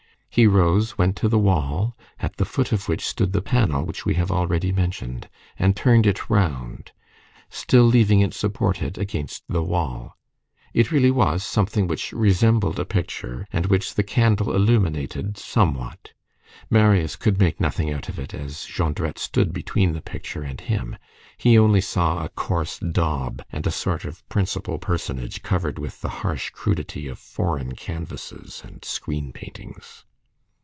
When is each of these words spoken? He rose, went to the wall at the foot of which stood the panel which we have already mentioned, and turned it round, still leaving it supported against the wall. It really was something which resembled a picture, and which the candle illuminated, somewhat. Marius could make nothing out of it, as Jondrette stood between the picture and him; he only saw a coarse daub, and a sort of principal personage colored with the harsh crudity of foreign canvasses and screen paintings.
He 0.33 0.47
rose, 0.47 0.97
went 0.97 1.17
to 1.17 1.27
the 1.27 1.37
wall 1.37 1.97
at 2.17 2.37
the 2.37 2.45
foot 2.45 2.71
of 2.71 2.87
which 2.87 3.05
stood 3.05 3.33
the 3.33 3.41
panel 3.41 3.83
which 3.85 4.05
we 4.05 4.13
have 4.13 4.31
already 4.31 4.71
mentioned, 4.71 5.27
and 5.59 5.75
turned 5.75 6.07
it 6.07 6.29
round, 6.29 6.93
still 7.49 7.83
leaving 7.83 8.21
it 8.21 8.33
supported 8.33 8.97
against 8.97 9.43
the 9.49 9.61
wall. 9.61 10.15
It 10.73 10.89
really 10.89 11.11
was 11.11 11.43
something 11.43 11.85
which 11.85 12.13
resembled 12.13 12.79
a 12.79 12.85
picture, 12.85 13.45
and 13.51 13.65
which 13.65 13.95
the 13.95 14.03
candle 14.03 14.55
illuminated, 14.55 15.35
somewhat. 15.37 16.13
Marius 16.69 17.17
could 17.17 17.37
make 17.37 17.59
nothing 17.59 17.91
out 17.91 18.07
of 18.07 18.17
it, 18.17 18.33
as 18.33 18.65
Jondrette 18.65 19.19
stood 19.19 19.51
between 19.51 19.91
the 19.91 20.01
picture 20.01 20.43
and 20.43 20.61
him; 20.61 20.95
he 21.37 21.59
only 21.59 21.81
saw 21.81 22.23
a 22.23 22.29
coarse 22.29 22.79
daub, 22.79 23.41
and 23.49 23.67
a 23.67 23.69
sort 23.71 24.05
of 24.05 24.25
principal 24.29 24.77
personage 24.79 25.41
colored 25.43 25.77
with 25.77 25.99
the 25.99 26.07
harsh 26.23 26.51
crudity 26.51 27.07
of 27.09 27.19
foreign 27.19 27.75
canvasses 27.75 28.61
and 28.65 28.85
screen 28.85 29.33
paintings. 29.33 30.05